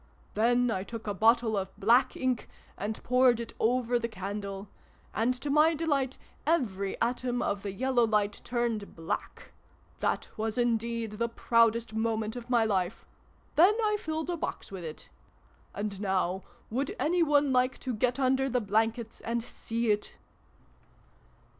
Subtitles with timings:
[0.33, 4.67] Then I took a bottle of Black ink, and poured it over the candle:
[5.13, 9.51] and, to my delight, every atom of the Yellow Light turned Black!
[9.99, 13.05] That was indeed the proudest moment of my life!
[13.55, 15.07] Then I filled a box with it.
[15.71, 16.41] And now
[16.71, 20.13] would any one like to get under the blankets and see it